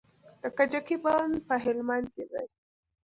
د 0.41 0.43
کجکي 0.57 0.97
بند 1.03 1.33
په 1.47 1.55
هلمند 1.63 2.05
کې 2.13 2.23
دی 2.31 2.47